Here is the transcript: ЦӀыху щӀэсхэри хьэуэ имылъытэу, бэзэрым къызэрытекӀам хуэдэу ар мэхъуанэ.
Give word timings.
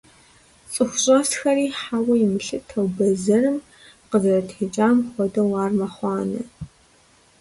ЦӀыху 0.71 0.99
щӀэсхэри 1.03 1.67
хьэуэ 1.79 2.13
имылъытэу, 2.25 2.87
бэзэрым 2.95 3.57
къызэрытекӀам 4.09 4.97
хуэдэу 5.11 5.53
ар 5.63 5.71
мэхъуанэ. 5.79 6.41